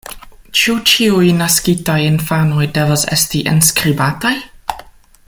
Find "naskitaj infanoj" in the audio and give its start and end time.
1.41-2.65